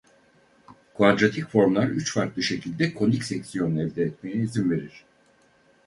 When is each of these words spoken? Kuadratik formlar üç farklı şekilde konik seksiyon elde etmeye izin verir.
Kuadratik 0.93 1.47
formlar 1.49 1.87
üç 1.87 2.13
farklı 2.13 2.43
şekilde 2.43 2.93
konik 2.93 3.23
seksiyon 3.23 3.75
elde 3.77 4.03
etmeye 4.03 4.35
izin 4.35 4.71
verir. 4.71 5.05